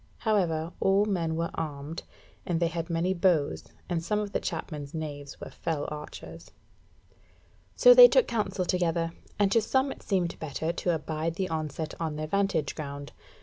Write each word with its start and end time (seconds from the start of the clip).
However, 0.17 0.73
all 0.79 1.05
men 1.05 1.35
were 1.35 1.51
armed, 1.53 2.01
and 2.43 2.59
they 2.59 2.69
had 2.69 2.89
many 2.89 3.13
bows, 3.13 3.65
and 3.87 4.03
some 4.03 4.17
of 4.17 4.31
the 4.31 4.39
chapmen's 4.39 4.95
knaves 4.95 5.39
were 5.39 5.51
fell 5.51 5.87
archers. 5.91 6.49
So 7.75 7.93
they 7.93 8.07
took 8.07 8.25
counsel 8.27 8.65
together, 8.65 9.11
and 9.37 9.51
to 9.51 9.61
some 9.61 9.91
it 9.91 10.01
seemed 10.01 10.39
better 10.39 10.73
to 10.73 10.95
abide 10.95 11.35
the 11.35 11.49
onset 11.49 11.93
on 11.99 12.15
their 12.15 12.25
vantage 12.25 12.73
ground. 12.73 13.11